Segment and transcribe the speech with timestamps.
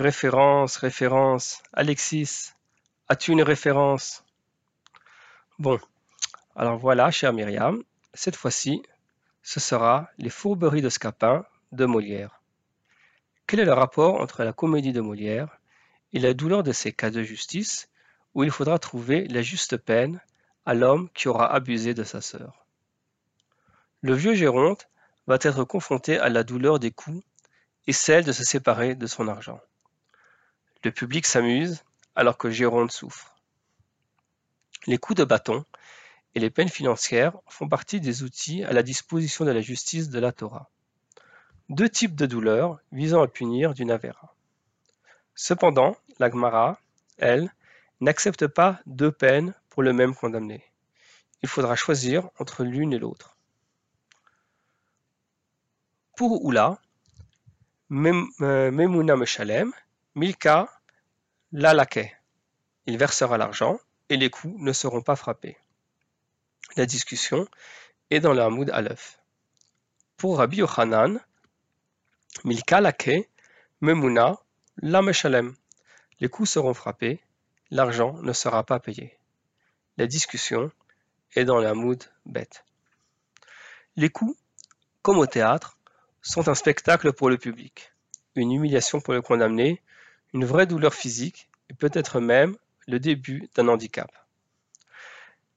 [0.00, 1.62] Référence, référence.
[1.74, 2.54] Alexis,
[3.08, 4.24] as-tu une référence?
[5.58, 5.78] Bon,
[6.56, 7.82] alors voilà, chère Myriam,
[8.14, 8.80] cette fois-ci,
[9.42, 12.40] ce sera Les fourberies de Scapin de Molière.
[13.46, 15.60] Quel est le rapport entre la comédie de Molière
[16.14, 17.90] et la douleur de ces cas de justice
[18.32, 20.22] où il faudra trouver la juste peine
[20.64, 22.64] à l'homme qui aura abusé de sa sœur?
[24.00, 24.88] Le vieux Géronte
[25.26, 27.22] va être confronté à la douleur des coups
[27.86, 29.60] et celle de se séparer de son argent.
[30.82, 31.84] Le public s'amuse
[32.14, 33.36] alors que Géronte souffre.
[34.86, 35.64] Les coups de bâton
[36.34, 40.18] et les peines financières font partie des outils à la disposition de la justice de
[40.18, 40.70] la Torah.
[41.68, 44.34] Deux types de douleurs visant à punir d'une avéra.
[45.34, 46.80] Cependant, la Gemara,
[47.18, 47.52] elle,
[48.00, 50.64] n'accepte pas deux peines pour le même condamné.
[51.42, 53.36] Il faudra choisir entre l'une et l'autre.
[56.16, 56.78] Pour Oula,
[57.90, 59.72] euh, Memuna Meshalem,
[60.16, 60.68] Milka
[61.52, 62.16] Lalake.
[62.86, 65.56] Il versera l'argent et les coups ne seront pas frappés.
[66.76, 67.46] La discussion
[68.10, 69.20] est dans le Hamoud Aleph.
[70.16, 71.20] Pour Rabbi Yochanan,
[72.42, 73.30] Milka Lake,
[73.80, 74.36] Memuna
[74.82, 75.54] Lameshalem.
[76.18, 77.20] Les coups seront frappés,
[77.70, 79.16] l'argent ne sera pas payé.
[79.96, 80.72] La discussion
[81.36, 82.48] est dans le Hamoud Bet.
[83.94, 84.36] Les coups,
[85.02, 85.78] comme au théâtre,
[86.20, 87.92] sont un spectacle pour le public,
[88.34, 89.80] une humiliation pour le condamné,
[90.32, 94.10] une vraie douleur physique et peut-être même le début d'un handicap.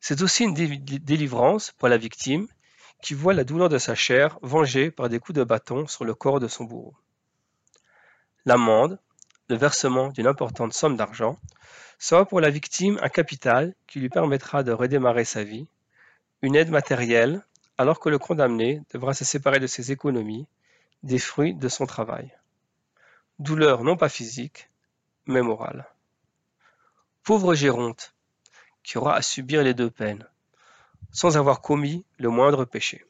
[0.00, 2.48] C'est aussi une délivrance pour la victime
[3.02, 6.14] qui voit la douleur de sa chair vengée par des coups de bâton sur le
[6.14, 6.94] corps de son bourreau.
[8.46, 8.98] L'amende,
[9.48, 11.38] le versement d'une importante somme d'argent,
[11.98, 15.66] sera pour la victime un capital qui lui permettra de redémarrer sa vie,
[16.42, 17.44] une aide matérielle
[17.76, 20.46] alors que le condamné devra se séparer de ses économies,
[21.02, 22.32] des fruits de son travail.
[23.40, 24.68] Douleur non pas physique,
[25.24, 25.88] mais morale.
[27.22, 28.14] Pauvre Géronte,
[28.82, 30.28] qui aura à subir les deux peines,
[31.10, 33.06] sans avoir commis le moindre péché.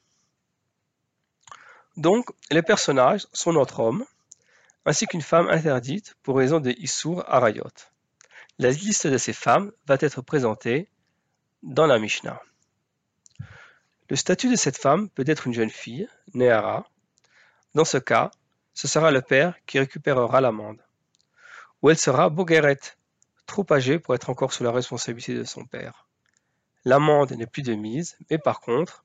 [1.96, 4.04] Donc, les personnages sont notre homme,
[4.86, 7.74] ainsi qu'une femme interdite pour raison des Issour Arayot.
[8.60, 10.88] La liste de ces femmes va être présentée
[11.64, 12.40] dans la Mishnah.
[14.08, 16.86] Le statut de cette femme peut être une jeune fille, Néhara.
[17.74, 18.30] Dans ce cas,
[18.74, 20.80] ce sera le père qui récupérera l'amende.
[21.82, 22.78] Ou elle sera Bogeret,
[23.46, 26.06] trop âgée pour être encore sous la responsabilité de son père.
[26.84, 29.04] L'amende n'est plus de mise, mais par contre,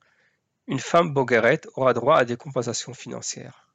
[0.68, 3.68] une femme Bogeret aura droit à des compensations financières.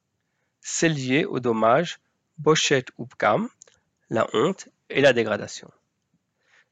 [0.61, 1.99] C'est lié au dommage
[2.37, 3.49] Bochet ou Pkam,
[4.09, 5.71] la honte et la dégradation.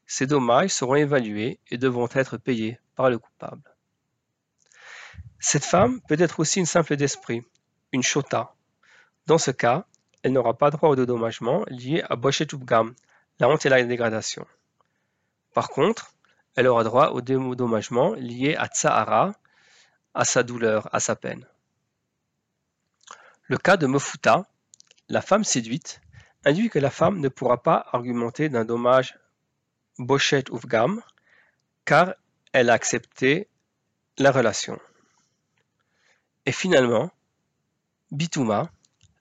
[0.08, 3.76] Ces dommages seront évalués et devront être payés par le coupable.
[5.40, 7.44] Cette femme peut être aussi une simple d'esprit,
[7.92, 8.56] une chota.
[9.30, 9.86] Dans ce cas,
[10.24, 12.48] elle n'aura pas droit au dédommagement lié à Boshet
[13.40, 14.48] la honte et la dégradation.
[15.54, 16.16] Par contre,
[16.56, 19.34] elle aura droit au dédommagement lié à Tsahara,
[20.16, 21.46] à sa douleur, à sa peine.
[23.44, 24.48] Le cas de Mofuta,
[25.10, 26.02] la femme séduite,
[26.44, 29.16] induit que la femme ne pourra pas argumenter d'un dommage
[30.00, 31.04] Boshet Uvgam,
[31.86, 32.16] car
[32.52, 33.48] elle a accepté
[34.18, 34.80] la relation.
[36.48, 37.12] Et finalement,
[38.10, 38.72] Bitouma,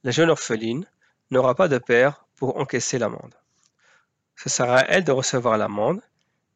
[0.05, 0.87] la jeune orpheline,
[1.31, 3.35] n'aura pas de père pour encaisser l'amende.
[4.37, 6.01] Ce sera à elle de recevoir l'amende,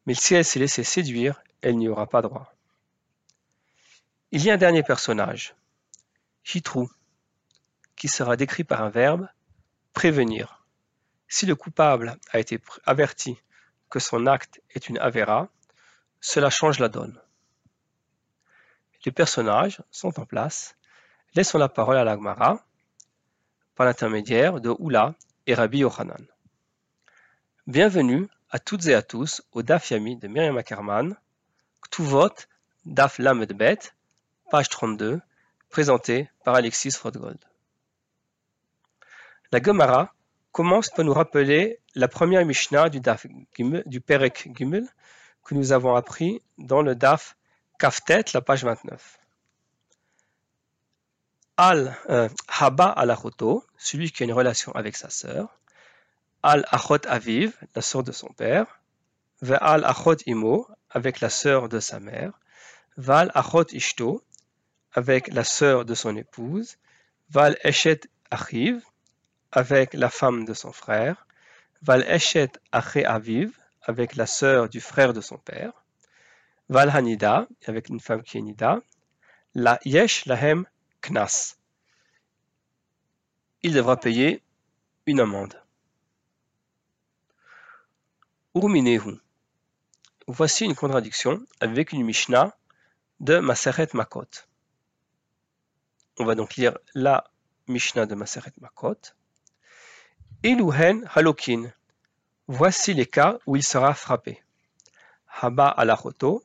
[0.05, 2.53] mais si elle s'est laissée séduire, elle n'y aura pas droit.
[4.31, 5.55] Il y a un dernier personnage,
[6.43, 6.89] Chitrou,
[7.95, 9.27] qui sera décrit par un verbe
[9.93, 10.65] prévenir.
[11.27, 13.37] Si le coupable a été averti
[13.89, 15.49] que son acte est une avéra,
[16.19, 17.19] cela change la donne.
[19.05, 20.75] Les personnages sont en place.
[21.35, 22.65] Laissons la parole à l'Agmara
[23.75, 25.15] par l'intermédiaire de Oula
[25.47, 26.25] et Rabbi Yochanan.
[27.65, 31.15] Bienvenue à toutes et à tous au Daf Yami de Myriam Ackerman,
[31.81, 32.33] Ktuvot
[32.85, 33.79] Daf Lamedbet,
[34.51, 35.21] page 32,
[35.69, 37.39] présenté par Alexis Rodgold.
[39.51, 40.13] La Gemara
[40.51, 43.25] commence par nous rappeler la première Mishnah du, Daf
[43.57, 44.87] du Perek Gimel
[45.43, 47.35] que nous avons appris dans le Daf
[47.79, 49.19] Kaftet, la page 29.
[51.57, 53.15] Al euh, Haba al
[53.77, 55.59] celui qui a une relation avec sa sœur.
[56.41, 58.79] Al Achot Aviv, la sœur de son père.
[59.41, 62.33] Ve'al Achot Imo, avec la sœur de sa mère.
[62.97, 64.23] Val Achot Ishto,
[64.93, 66.77] avec la sœur de son épouse.
[67.29, 68.01] Val Eshet
[68.31, 68.83] Achiv,
[69.51, 71.27] avec la femme de son frère.
[71.81, 73.51] Val Eshet Ache Aviv,
[73.83, 75.73] avec la sœur du frère de son père.
[76.69, 78.81] Valhanida, avec une femme qui est Nida,
[79.53, 80.65] la Yesh Lahem
[83.61, 84.41] Il devra payer
[85.05, 85.61] une amende.
[88.55, 89.19] Urminehu.
[90.27, 92.55] Voici une contradiction avec une Mishnah
[93.19, 94.29] de Maseret Makot.
[96.19, 97.25] On va donc lire la
[97.67, 99.13] Mishnah de Maseret Makot.
[100.43, 101.71] Iluhen halokin.
[102.47, 104.41] Voici les cas où il sera frappé.
[105.27, 106.43] Haba alachoto,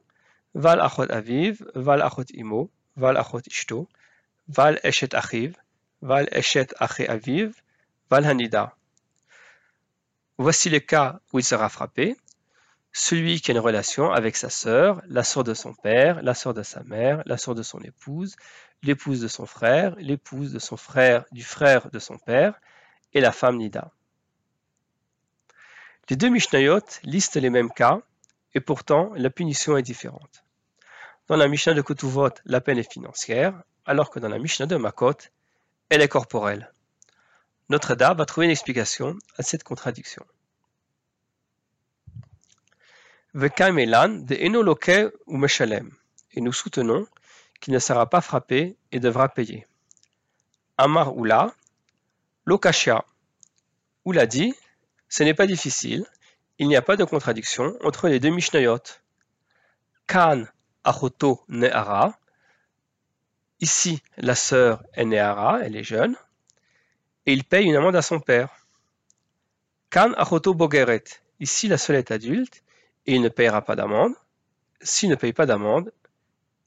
[0.54, 3.88] val achot aviv, val achot imo, val achot ishto,
[4.48, 5.56] val eshet achiv,
[6.00, 7.52] val eshet ache aviv,
[8.10, 8.74] val hanida.
[10.38, 12.16] Voici les cas où il sera frappé.
[12.92, 16.54] Celui qui a une relation avec sa sœur, la sœur de son père, la sœur
[16.54, 18.34] de sa mère, la sœur de son épouse,
[18.82, 22.54] l'épouse de son frère, l'épouse de son frère, du frère de son père,
[23.12, 23.90] et la femme Nida.
[26.08, 28.00] Les deux Mishnayot listent les mêmes cas,
[28.54, 30.44] et pourtant la punition est différente.
[31.26, 33.52] Dans la Mishnah de Kotuvot, la peine est financière,
[33.88, 35.16] alors que dans la Mishnah de Makot,
[35.88, 36.70] elle est corporelle.
[37.70, 40.26] Notre Dame va trouver une explication à cette contradiction.
[43.34, 43.50] Et
[46.40, 47.06] nous soutenons
[47.60, 49.66] qu'il ne sera pas frappé et devra payer.
[50.76, 51.54] Amar Oula,
[52.44, 53.06] Lokashia.
[54.04, 54.54] Oula dit,
[55.08, 56.04] ce n'est pas difficile,
[56.58, 58.82] il n'y a pas de contradiction entre les deux Mishnayot.
[60.06, 60.44] Kan
[60.84, 62.18] Achoto Nehara.
[63.60, 66.16] Ici, la sœur est elle est jeune,
[67.26, 68.50] et il paye une amende à son père.
[69.90, 70.12] Kan.
[71.40, 72.62] Ici, la seule est adulte,
[73.06, 74.14] et il ne payera pas d'amende.
[74.80, 75.92] S'il ne paye pas d'amende,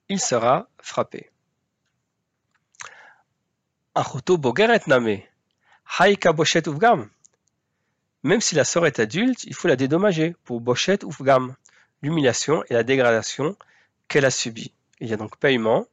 [0.09, 1.29] il sera frappé.
[3.95, 5.23] Achoto bogeret name.
[5.99, 7.09] Haika boshet uvgam.
[8.23, 11.55] Même si la sœur est adulte, il faut la dédommager pour boshet uvgam,
[12.01, 13.55] l'humiliation et la dégradation
[14.07, 14.73] qu'elle a subie.
[14.99, 15.85] Il y a donc paiement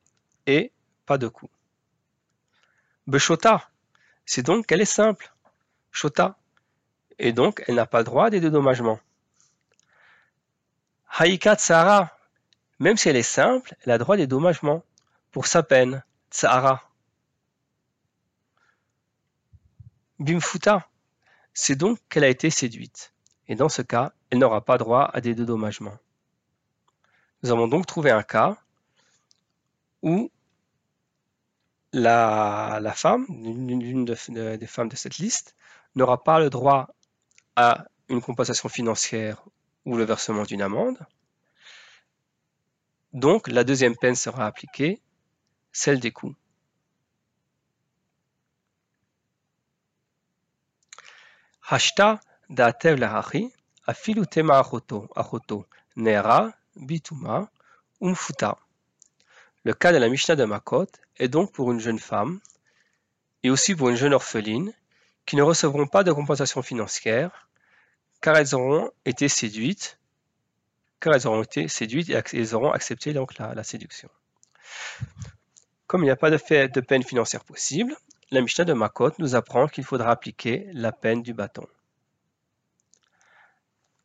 [0.47, 0.73] et
[1.17, 1.49] de coût.
[3.07, 3.71] Beshota,
[4.27, 5.33] c'est donc qu'elle est simple.
[5.91, 6.37] Shota.
[7.19, 9.01] Et donc, elle n'a pas le droit des dédommagements.
[11.19, 12.17] Haika tsara,
[12.79, 14.85] même si elle est simple, elle a droit à des dommagements
[15.33, 16.83] pour sa peine, tsahara.
[20.19, 20.89] Bimfuta,
[21.55, 23.13] c'est donc qu'elle a été séduite.
[23.49, 25.97] Et dans ce cas, elle n'aura pas droit à des dédommagements.
[27.43, 28.57] Nous avons donc trouvé un cas
[30.03, 30.31] où
[31.93, 35.55] la, femme, l'une des femmes de cette liste,
[35.95, 36.89] n'aura pas le droit
[37.57, 39.43] à une compensation financière
[39.85, 40.99] ou le versement d'une amende,
[43.13, 45.01] donc la deuxième peine sera appliquée,
[45.73, 46.13] celle des
[58.01, 58.59] umfuta.
[59.65, 60.87] Le cas de la Mishnah de Makot
[61.19, 62.41] est donc pour une jeune femme
[63.43, 64.73] et aussi pour une jeune orpheline
[65.27, 67.49] qui ne recevront pas de compensation financière
[68.21, 69.99] car elles auront été séduites
[71.01, 74.09] car elles auront été séduites et elles auront accepté donc la, séduction.
[75.87, 77.97] Comme il n'y a pas de, peine financière possible,
[78.31, 81.67] la Mishnah de Makot nous apprend qu'il faudra appliquer la peine du bâton.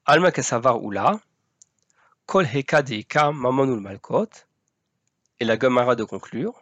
[0.05, 1.19] Alma kesavar ula,
[2.25, 4.29] kol heka deika mamonul malkot,
[5.39, 6.61] et la Gemara de conclure,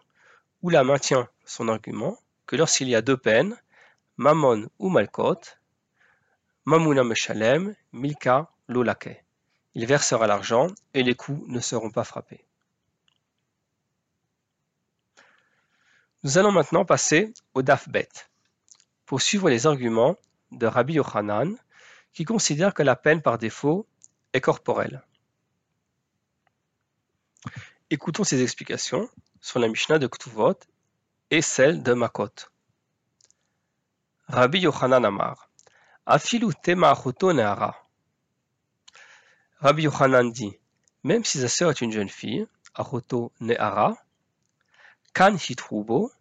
[0.62, 3.60] Oula maintient son argument que lorsqu'il y a deux peines,
[4.18, 5.42] mamon ou malkot,
[6.66, 9.26] mamuna meshalem, milka lolake.
[9.74, 12.46] Il versera l'argent et les coups ne seront pas frappés.
[16.24, 18.10] Nous allons maintenant passer au dafbet
[19.06, 20.16] pour suivre les arguments
[20.52, 21.58] de Rabbi Yochanan
[22.14, 23.88] qui considère que la peine par défaut
[24.34, 25.02] est corporelle.
[27.90, 29.10] Écoutons ses explications
[29.42, 30.56] sur la Mishnah de Ktuvot
[31.32, 32.30] et celle de Makot.
[34.28, 35.50] Rabbi Yochanan Amar
[36.06, 36.48] Afilu
[39.60, 40.58] Rabbi Yochanan dit,
[41.04, 43.98] même si sa sœur est une jeune fille, Achoto Ne'ara,
[45.14, 46.12] Kan Hitrubo,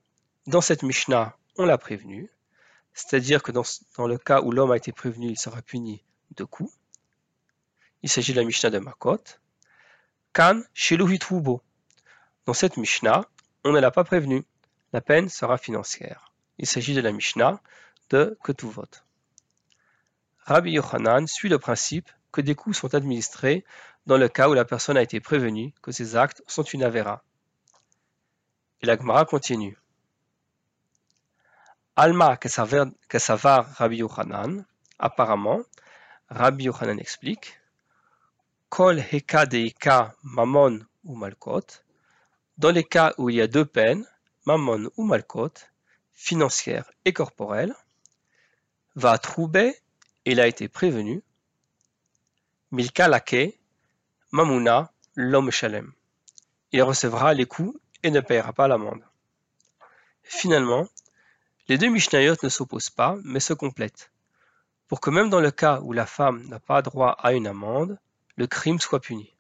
[0.47, 2.31] dans cette Mishnah, on l'a prévenu,
[2.95, 3.65] c'est-à-dire que dans,
[4.07, 6.03] le cas où l'homme a été prévenu, il sera puni
[6.37, 6.73] de coups.
[8.03, 9.23] Il s'agit de la Mishnah de Makot.
[10.33, 11.63] Kan Shelu Hitrubo,
[12.47, 13.25] dans cette Mishnah,
[13.65, 14.45] on ne l'a pas prévenu,
[14.93, 16.33] la peine sera financière.
[16.59, 17.61] Il s'agit de la Mishnah
[18.11, 18.89] de Ketuvot.
[20.41, 23.65] Rabbi Yochanan suit le principe que des coups sont administrés
[24.07, 27.23] dans le cas où la personne a été prévenue que ces actes sont une avéra.
[28.81, 29.77] Et la Gemara continue.
[31.97, 34.65] Alma Kesavar Rabbi Yochanan,
[34.99, 35.61] apparemment,
[36.31, 37.61] Rabbi Yochanan explique
[38.71, 41.83] Kol Heka Deika Mamon ou Malkot,
[42.61, 44.07] dans les cas où il y a deux peines,
[44.45, 45.55] Mamon ou Malkot,
[46.13, 47.75] financières et corporelles,
[48.97, 49.75] va trouver,
[50.27, 51.23] il a été prévenu,
[52.71, 53.59] Milka lake,
[54.31, 55.91] Mamuna l'homme shalem.
[56.73, 59.05] Il recevra les coups et ne payera pas l'amende.
[60.23, 60.87] Finalement,
[61.69, 64.11] les deux Mishnayot ne s'opposent pas, mais se complètent,
[64.87, 67.99] pour que même dans le cas où la femme n'a pas droit à une amende,
[68.37, 69.35] le crime soit puni.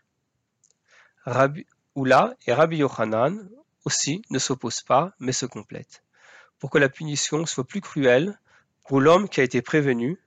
[1.95, 3.49] Oula et Rabbi Yochanan
[3.85, 6.03] aussi ne s'opposent pas, mais se complètent,
[6.59, 8.39] pour que la punition soit plus cruelle
[8.87, 10.19] pour l'homme qui a été prévenu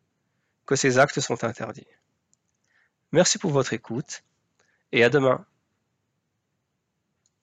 [0.65, 1.87] que ses actes sont interdits.
[3.11, 4.23] Merci pour votre écoute
[4.91, 5.45] et à demain.